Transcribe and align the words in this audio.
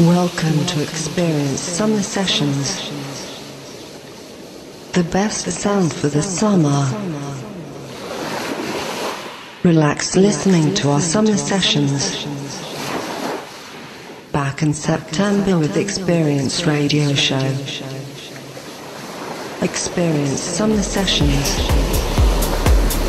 Welcome 0.00 0.64
to 0.64 0.82
Experience 0.82 1.60
Summer 1.60 2.00
Sessions. 2.00 2.88
The 4.92 5.04
best 5.04 5.44
sound 5.50 5.92
for 5.92 6.08
the 6.08 6.22
summer. 6.22 6.88
Relax 9.62 10.16
listening 10.16 10.72
to 10.76 10.88
our 10.88 11.02
summer 11.02 11.36
sessions. 11.36 12.24
Back 14.32 14.62
in 14.62 14.72
September 14.72 15.58
with 15.58 15.76
Experience 15.76 16.64
Radio 16.66 17.12
Show. 17.12 17.54
Experience 19.60 20.40
Summer 20.40 20.80
Sessions. 20.80 21.58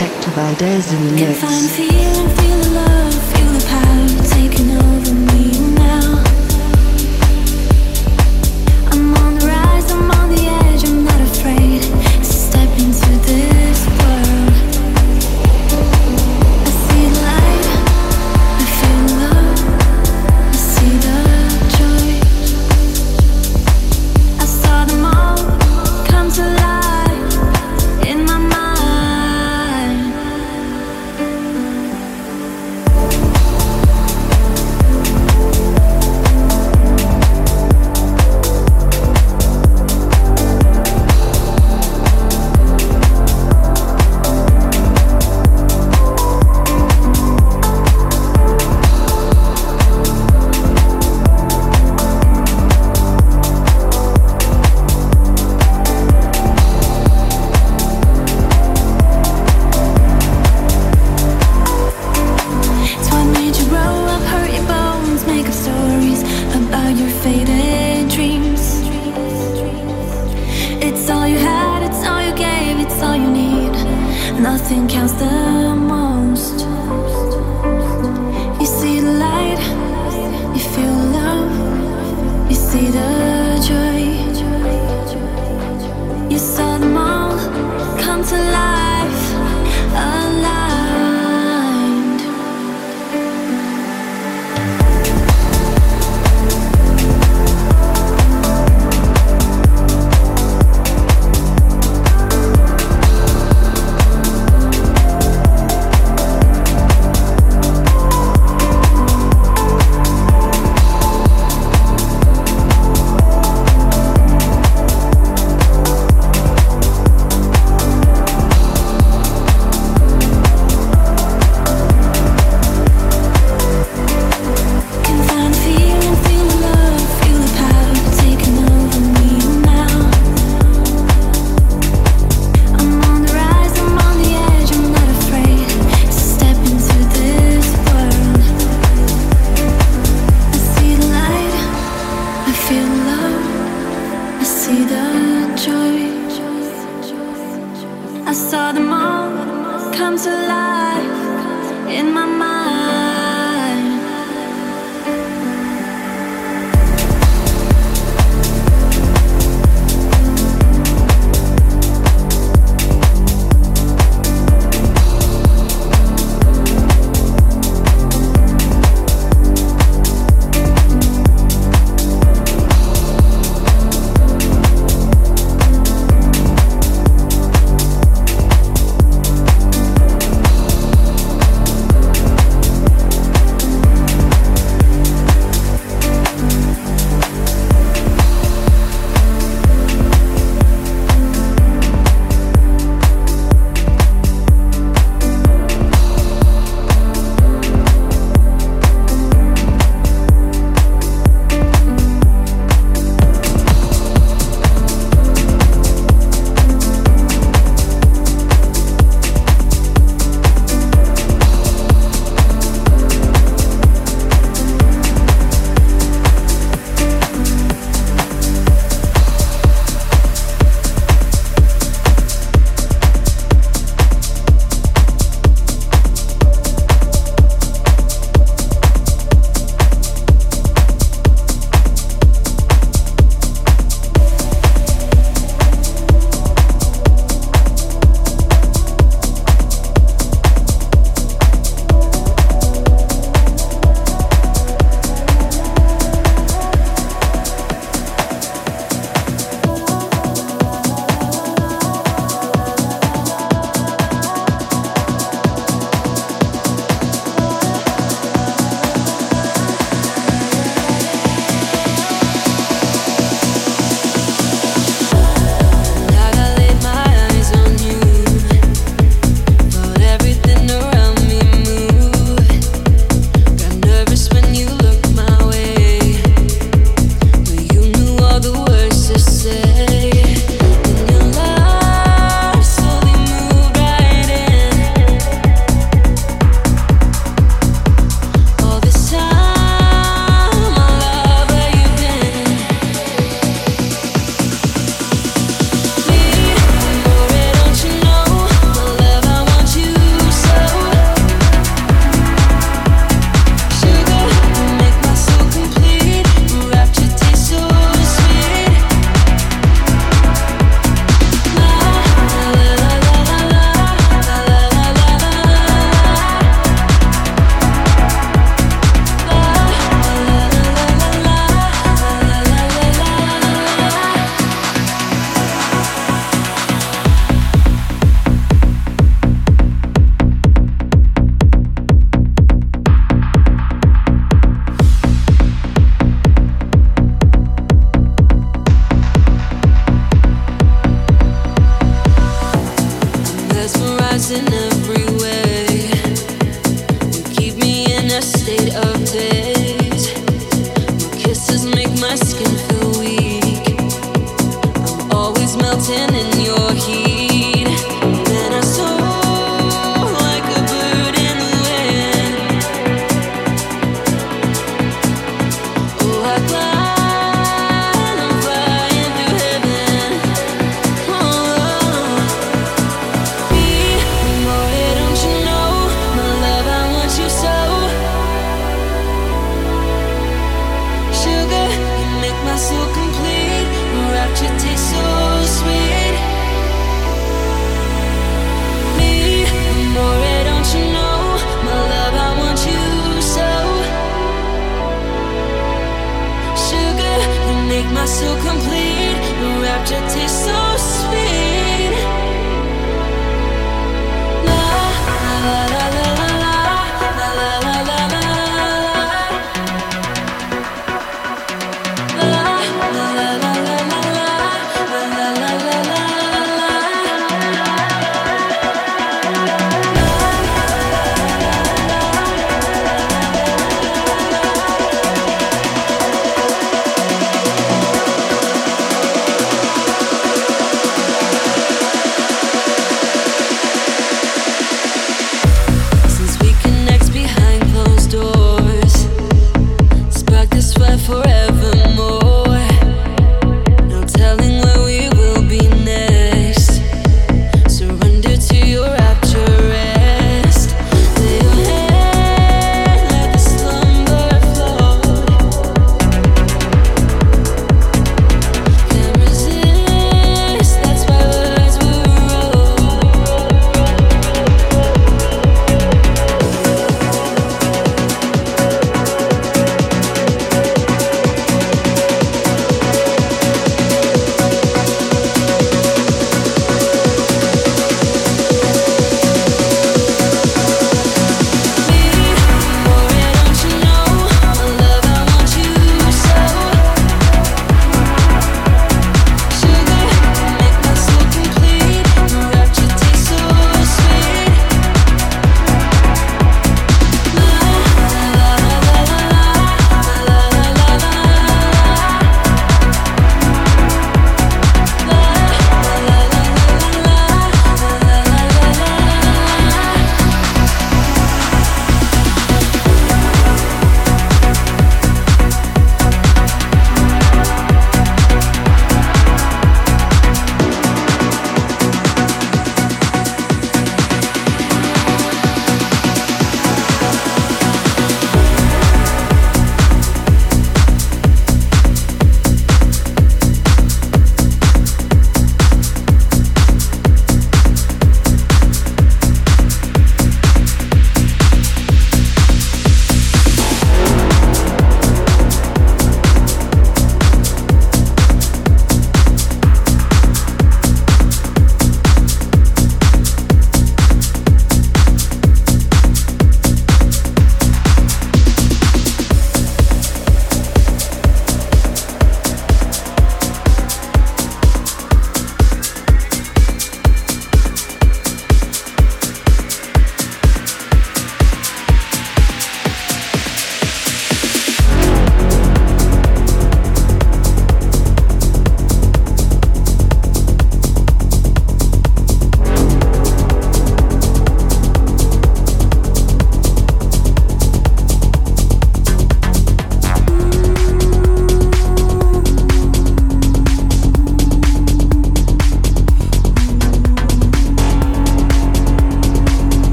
Hector 0.00 0.30
Valdes 0.32 0.92
in 0.92 1.04
the 1.04 1.12
mix. 1.12 2.61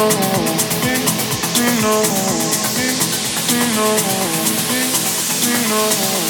know, 0.00 0.08
we 3.50 3.60
know, 3.76 3.96
we 5.44 5.52
know. 5.68 6.29